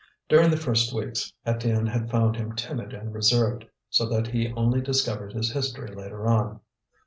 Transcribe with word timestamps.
During 0.29 0.49
the 0.49 0.57
first 0.57 0.91
weeks, 0.95 1.31
Étienne 1.45 1.87
had 1.89 2.09
found 2.09 2.35
him 2.35 2.55
timid 2.55 2.91
and 2.91 3.13
reserved, 3.13 3.65
so 3.91 4.09
that 4.09 4.25
he 4.25 4.51
only 4.53 4.81
discovered 4.81 5.31
his 5.33 5.51
history 5.51 5.93
later 5.93 6.25
on. 6.25 6.59